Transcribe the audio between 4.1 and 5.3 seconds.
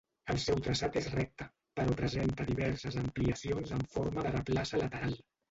de replaça lateral.